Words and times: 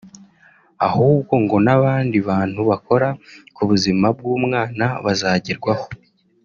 ahubwo 0.87 1.33
ngo 1.43 1.57
n’abandi 1.65 2.17
bantu 2.29 2.59
bakora 2.69 3.07
ku 3.55 3.61
buzima 3.69 4.07
bw’umwana 4.17 4.85
bazagerwaho 5.05 5.85